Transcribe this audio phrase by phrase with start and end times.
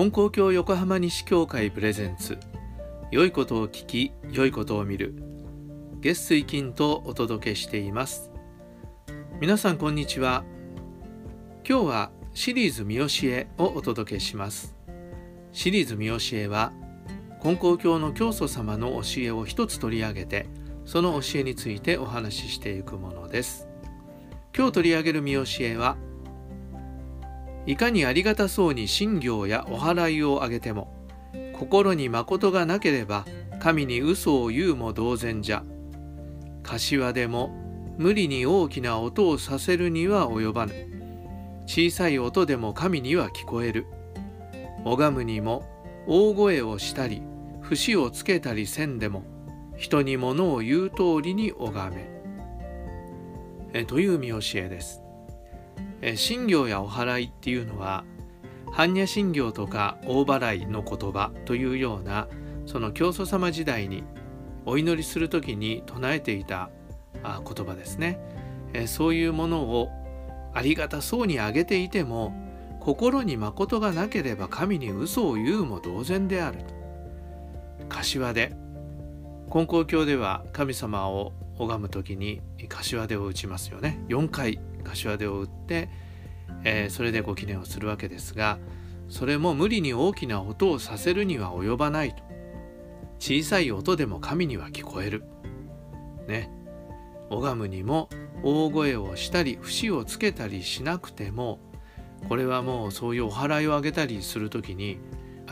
[0.00, 2.38] 金光教横浜西教会プレゼンツ。
[3.10, 5.14] 良いことを聞き良いことを見る。
[6.00, 8.30] 月水金とお届けしています。
[9.42, 10.42] 皆さんこんにちは。
[11.68, 14.74] 今日はシリーズ見教えをお届けします。
[15.52, 16.72] シリーズ見教えは
[17.42, 20.46] 金光教の教祖様の教えを一つ取り上げて
[20.86, 23.68] その教えについてお話ししていくものです。
[24.56, 25.98] 今日取り上げる見教えは
[27.66, 30.92] いかにありがたそうに信行やお祓いをあげても
[31.52, 33.26] 心に誠がなければ
[33.60, 35.62] 神に嘘を言うも同然じゃ。
[36.62, 37.50] 柏でも
[37.98, 40.72] 無理に大きな音をさせるには及ばぬ。
[41.66, 43.86] 小さい音でも神には聞こえる。
[44.84, 45.64] 拝むにも
[46.06, 47.22] 大声をしたり
[47.60, 49.22] 節をつけたりせんでも
[49.76, 52.10] 人に物を言う通りに拝め。
[53.74, 55.02] えという見教えです。
[56.14, 58.04] 信行やお祓いっていうのは
[58.72, 62.28] 般若心経とか大払いの言葉というような
[62.66, 64.04] その教祖様時代に
[64.64, 66.70] お祈りする時に唱えていた
[67.22, 68.18] 言葉ですね。
[68.86, 69.90] そういうものを
[70.54, 72.32] ありがたそうにあげていても
[72.78, 76.60] 心に誠がなければ神に嘘を言うも同然である
[77.88, 78.52] 柏で
[79.50, 84.00] 金光教では神様を拝む時に柏手を打ちますよね。
[84.08, 85.88] 4回柏手を打って、
[86.64, 88.58] えー、それでご記念をするわけですが
[89.08, 92.22] それも無理に大きな音をさせるには及ばないと。
[93.18, 95.24] 小さい音でも神には聞こえる。
[96.26, 96.50] ね。
[97.28, 98.08] 拝むにも
[98.42, 101.60] 大声をしたり節をつけたりしなくても
[102.28, 104.98] これはもうそういうお祓いをあげたりする時に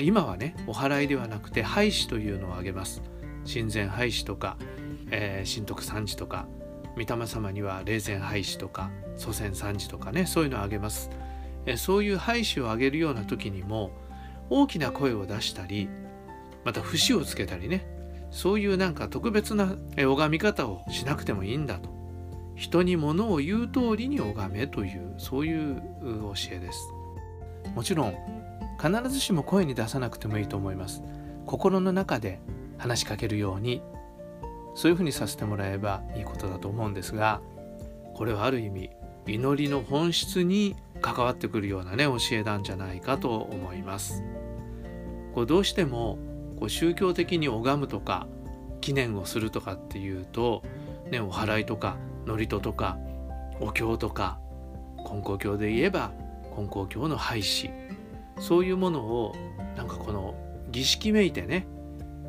[0.00, 3.02] 今はねお祓いではなくて廃止というのをあげます。
[3.44, 4.56] 親善廃止とか、
[5.10, 6.46] えー、神徳三次とか
[6.96, 11.10] 御霊様には霊前廃止とか祖先三次とかねそういうのをあげます。
[11.66, 13.90] えそういう廃止をあげるような時にも
[14.50, 15.88] 大きな声を出したり
[16.64, 17.86] また節をつけたりね
[18.30, 21.94] そういうなんか特別な拝み方をしなくてもいいんだと。
[22.54, 26.88] 人に物を言う通りに拝めというそういう教えです。
[27.74, 28.14] もちろん
[28.80, 31.02] 必ずしも声に出さなくてもいいと思います。
[31.44, 32.40] 心の中で
[32.78, 33.82] 話しかけるように
[34.76, 37.40] そういうふうにさせてもらえばいいことだと思うんですが
[38.14, 38.90] これはある意味
[39.26, 44.22] 祈りの本質に関わってくるようなね教えなんじゃないかと思います。
[45.34, 46.18] こうどうしても
[46.58, 48.26] こう宗教的に拝むとか
[48.80, 50.62] 記念をするとかっていうと、
[51.10, 52.96] ね、お祓いとか祝詞とか
[53.60, 54.38] お経とか
[55.06, 56.12] 金光教で言えば
[56.54, 57.70] 金光教の廃止
[58.38, 59.34] そういうものを
[59.76, 60.34] なんかこの
[60.70, 61.66] 儀式めいてね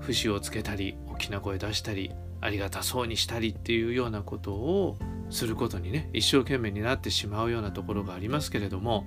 [0.00, 4.98] 節をつけたり大きな声出したりありがたそうにしたりっていうようなことを
[5.30, 9.06] することにね一生懸命になってしまうようなところがありますけれども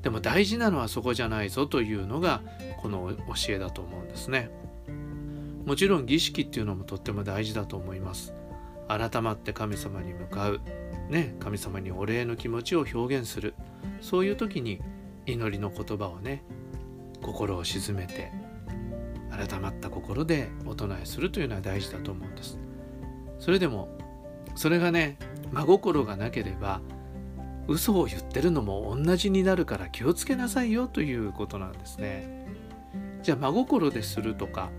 [0.00, 2.40] でも大事なのはそこじゃないぞというのが
[2.80, 4.48] この教えだと思うんですね。
[5.66, 8.32] もちろん儀式っていうのもとっても大事だと思います。
[8.88, 10.60] 改まって神様に向かう、
[11.10, 13.52] ね、神様にお礼の気持ちを表現する
[14.00, 14.80] そういう時に
[15.26, 16.42] 祈りの言葉をね
[17.20, 18.32] 心を静めて
[19.30, 22.67] 改まった心でお唱えするというのは大事だと思うんです。
[23.38, 23.88] それでも
[24.54, 25.16] それがね
[25.52, 26.80] 真心がなければ
[27.68, 32.46] 嘘を言ってるのも同じになるから気をつけなさいよということなんですね。
[33.22, 34.70] じゃあ真心でするとか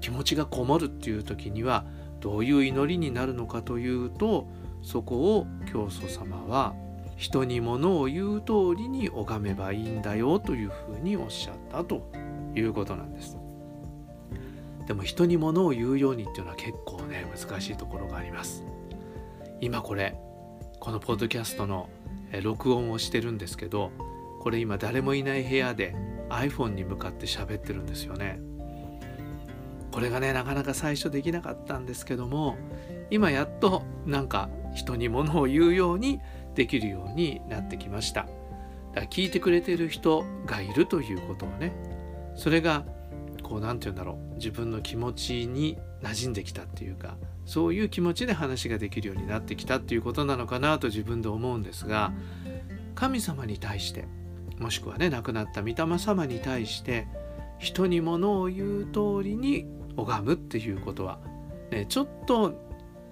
[0.00, 1.86] 気持ちがこもるっていう時には
[2.20, 4.46] どういう祈りになるのかというと
[4.82, 6.74] そこを教祖様は
[7.16, 12.02] 人に物を言う通りに拝めばいいんだよというふうにおっしゃったと
[12.54, 13.38] いうことなんです。
[14.86, 18.64] でも人に物を言うようにっていうのは結構ね難しいところがあります。
[19.60, 20.16] 今これ
[20.80, 21.88] このポッドキャストの
[22.42, 23.90] 録音をしてるんですけど
[24.40, 25.96] これ今誰もいない部屋で
[26.28, 28.40] iPhone に向かって喋ってるんですよね。
[29.90, 32.58] これがねなかなか最初できなかったんですけども
[33.10, 36.20] 今やっとなんか人に物を言うように
[36.54, 38.22] できるようになってきました。
[38.22, 41.72] だから聞いてくれてる人がいるということをね
[42.34, 42.84] それが
[43.46, 52.12] こう何て言うんだろう自分の気持ちに馴染んできたっていうかそういう気持ちで話ができるようになってきたっていうことなのかなと自分で思うんですが
[52.96, 54.08] 神様に対して
[54.58, 57.06] もしくはね亡くなった御霊様に対して
[57.58, 59.66] 人にものを言う通りに
[59.96, 61.20] 拝むっていうことは、
[61.70, 62.52] ね、ちょっと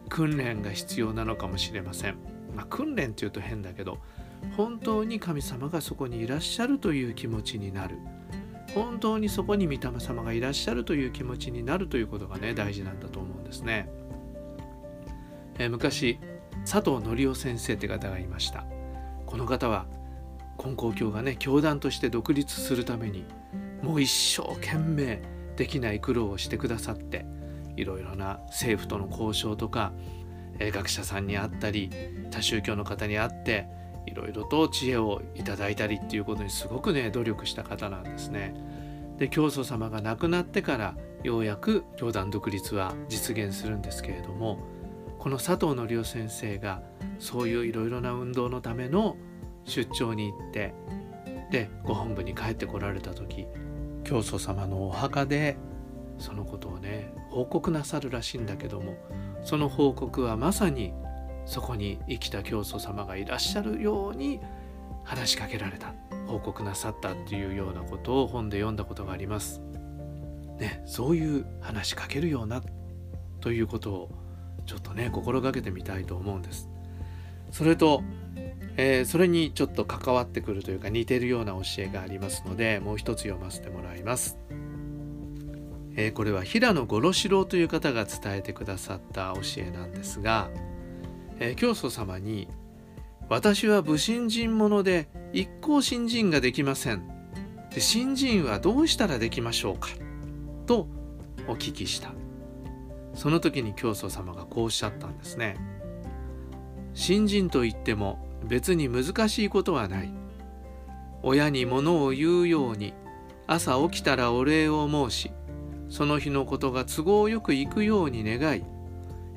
[0.09, 2.17] 訓練が必要なのかもしれません。
[2.55, 3.99] まあ、訓練っていうと変だけど
[4.57, 7.99] 本当に神様がそこにいらっしゃるという気持ちになる
[8.75, 13.89] 本当にそこに御霊様がいらっしゃるという気持ちになるということがね大事なんだと思うんですね。
[15.59, 16.19] えー、昔
[16.65, 18.65] 佐藤則夫先生って方がいました。
[19.27, 19.87] この方は
[20.59, 23.25] 金光教がね教団として独立するために
[23.83, 25.23] もう一生懸命
[25.57, 27.27] できない苦労をしてくださって
[27.77, 29.93] いろいろな政府との交渉とか
[30.59, 31.91] 学者さんに会ったり
[32.31, 33.67] 他宗教の方に会って
[34.07, 38.55] いろいろと知恵をいただいたりっていうことにすごくね努力した方なんですね。
[39.19, 44.59] で教祖様が亡くなってからようやく教団独立は実現するんですけれども
[45.19, 46.83] この佐藤則夫先生が
[47.19, 49.17] そういういろいろな運動のための
[49.65, 50.75] 出張に行って
[51.51, 53.47] でご本部に帰ってこられた時
[54.03, 55.57] 教祖様のお墓で
[56.19, 58.97] そのことをね報告なさるらしいんだけども
[59.45, 60.93] その報告はまさに
[61.47, 64.41] そこに生きた教祖様がいらっしゃるように
[65.05, 65.95] 話しかけられた
[66.27, 69.61] 報告なさったっていうようなことを本で読んだことがあります。
[70.59, 72.63] ね、そういう話しかけるような
[73.41, 74.11] ということを
[74.67, 76.71] ちょっとね心がけてみたいと思うんです。
[77.51, 78.03] それと、
[78.77, 84.39] えー、それにちょっと関わってくるというか似てるような教えがありますのでもう一つ読ませてもらいます。
[85.97, 90.51] えー、これは平野五郎四郎という方が伝えてくださった教えなんですが、
[91.39, 92.49] えー、教祖様に
[93.29, 97.03] 「私は武神人者で一向新人ができません」
[97.75, 99.89] で「新人はどうしたらできましょうか?」
[100.67, 100.89] と
[101.49, 102.13] お聞きした
[103.15, 105.57] その時に教祖様がこうおっしゃったんですね。
[106.95, 110.25] 新人といっても別に難しいことはない。
[111.23, 112.93] 親に物を言うように
[113.47, 115.31] 朝起きたらお礼を申し
[115.89, 118.63] その日のことが都合よく行くように願い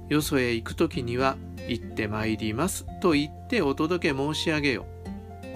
[0.10, 1.38] よそへ行く時には
[1.68, 4.86] 行ってまいりますと言ってお届け申し上げよ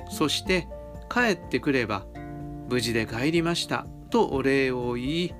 [0.10, 0.68] そして
[1.10, 2.06] 帰ってくれば
[2.69, 5.34] 無事で帰りましたとお礼を言い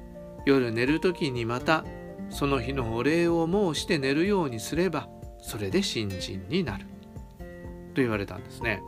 [0.46, 1.86] 夜寝る時にまた
[2.30, 5.08] その日のお礼を申して寝るようにすれば
[5.42, 6.86] それで新人になる。
[7.94, 8.82] と言われたんですね。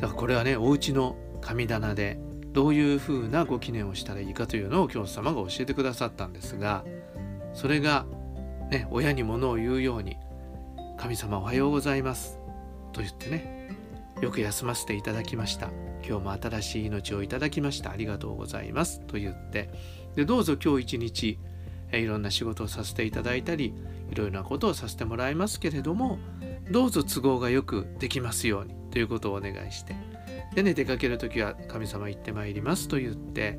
[0.00, 2.18] だからこれはねお家の神棚で
[2.52, 6.84] どういうふうなご記念をしたらいいかというのを教祖様が教えてくださったんですが
[7.52, 8.06] それが、
[8.70, 10.16] ね、親に物を言うように
[10.98, 12.40] 「神様おはようございます」
[12.92, 13.70] と言ってね
[14.20, 15.70] よく休ませていただきました。
[16.06, 17.90] 今日も新しい命をいただきました。
[17.90, 19.00] ありがとうございます。
[19.00, 19.70] と言って
[20.14, 21.38] でどうぞ今日一日
[21.92, 23.74] いろんな仕事をさせていただいたり
[24.10, 26.18] いろいろなことをさせてもらいますけれども
[26.70, 29.94] どうぞ都合がよくできますようにということをお願いして
[30.54, 33.58] でね出かける時は「神様行ってまいります」と言って、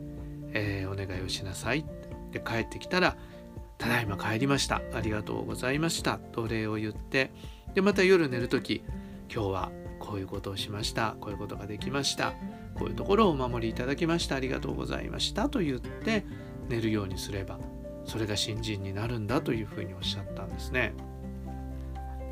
[0.53, 1.86] えー、お願いをしなさい。
[2.31, 3.15] で帰ってきたら
[3.77, 4.81] 「ただいま帰りました。
[4.94, 7.31] ありがとうございました」とお礼を言って。
[7.74, 8.83] でまた夜寝る時
[9.31, 11.15] 「今日はこういうことをしました。
[11.19, 12.33] こういうことができました。
[12.75, 14.35] こういうところをお守りいただきました。
[14.35, 16.25] ありがとうございました」と言って
[16.69, 17.59] 寝るようにすれば
[18.06, 20.94] それが新人になるんだというふうにおっしゃったんですね。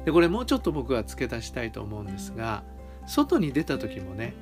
[0.05, 2.63] でこれもうちょっと僕は付け足したいと思うんですが
[3.07, 4.35] 外に出た時もね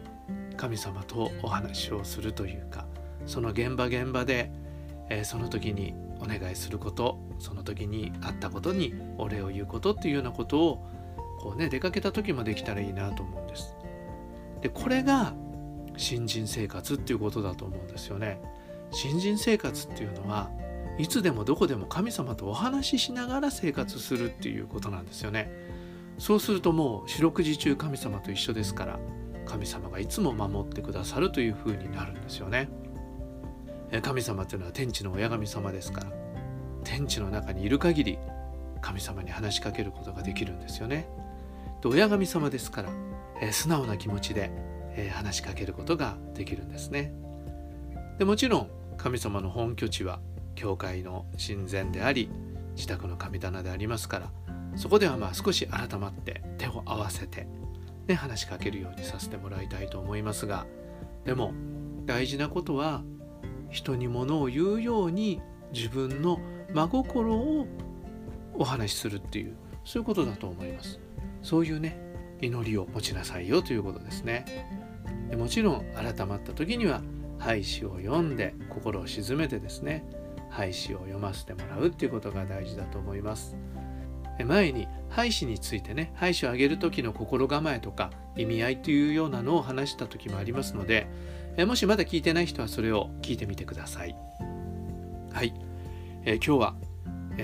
[0.58, 2.86] 神様とお話をするというか
[3.26, 4.52] その現場現場で、
[5.10, 10.86] えー、その時にお願いすることその時にあったことにお礼を言うことっていうようなことを
[11.40, 13.76] こうね出かけた時もできたらいいなと思うんです。
[14.62, 15.34] でこれが
[15.98, 18.42] 新人生活っていうことだと思うんですよね。
[18.92, 20.50] 新人生活っていうのは
[20.98, 25.52] いつでもどこでも神様とお話ししながら生活するっていうことなんですよね。
[26.20, 29.00] そうするともう四六時中神様と一緒ですから
[29.46, 32.70] 神様がいつも守ってくださるというふうになるんですよね。
[34.02, 36.08] 神様というのは天地の親神様ですから
[36.84, 38.20] 天地の中にいる限り
[38.82, 41.08] 神様に話しかけることができるんですよね。
[41.82, 42.90] で親神様ですから、
[43.42, 44.52] え素直な気持ちで、
[44.96, 47.14] え話しかけることができるんですね。
[48.20, 50.20] でもちろん神様の本拠地は
[50.56, 52.30] 教会の神前であり
[52.76, 54.32] 自宅の神棚でありますから
[54.76, 57.48] そこではまあ少し改まって手を合わせて
[58.08, 60.66] ね、話しかけるようにさせてもらいたいと思いますが
[61.26, 61.54] でも
[62.06, 63.04] 大事なことは
[63.74, 65.42] 人にものを言うように
[65.74, 66.40] 自分の
[66.72, 67.68] 真心を
[68.54, 71.00] お話しするっていうそういうことだと思います。
[71.42, 72.00] そういうね
[72.40, 74.46] 祈りを持ちなさいよということですね。
[75.30, 77.02] でもちろん改まった時には
[77.40, 80.06] 廃止を読んで心を鎮めてですね
[80.50, 83.58] 廃止を読ませてもらうっていうことが大事だと思います。
[84.46, 91.08] 前に廃止についてね廃止を上げる時の心構えとか意味合いというようなのを話した時もありますので
[91.58, 94.16] えもしまだ聞いてない人はそれを聞いてみてください
[95.32, 95.54] はい、
[96.26, 96.76] え今日は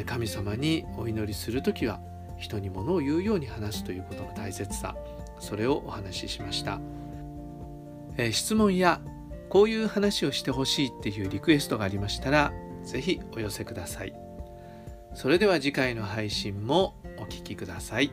[0.05, 1.99] 神様にお祈りする時は
[2.37, 4.95] 人に物を言うように話すということの大切さ
[5.39, 6.79] それをお話ししました、
[8.17, 9.01] え質問や
[9.49, 14.13] こういう話をしてほしいっていうリクエストがありましたら是非お寄せください。
[15.15, 18.11] それでは次回の配信もお聴きください。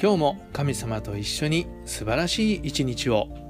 [0.00, 3.43] 今日も神様と一緒に素晴らしい一日を。